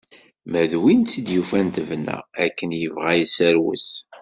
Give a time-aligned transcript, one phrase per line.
[0.49, 3.89] Ma d win tt-id yufan tebna, akken yebɣa i yesserwet.